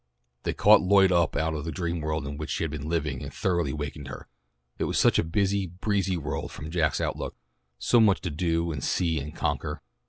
They 0.41 0.53
caught 0.53 0.81
Lloyd 0.81 1.11
up 1.11 1.35
out 1.35 1.53
of 1.53 1.63
the 1.63 1.71
dream 1.71 1.99
world 2.01 2.25
in 2.25 2.35
which 2.35 2.49
she 2.49 2.63
had 2.63 2.71
been 2.71 2.89
living 2.89 3.21
and 3.21 3.31
thoroughly 3.31 3.71
wakened 3.71 4.07
her. 4.07 4.27
It 4.79 4.85
was 4.85 4.97
such 4.97 5.19
a 5.19 5.23
busy, 5.23 5.67
breezy 5.67 6.17
world 6.17 6.51
from 6.51 6.71
Jack's 6.71 6.99
outlook, 6.99 7.35
so 7.77 7.99
much 7.99 8.19
to 8.21 8.31
do 8.31 8.71
and 8.71 8.83
see 8.83 9.19
and 9.19 9.35
conquer. 9.35 9.83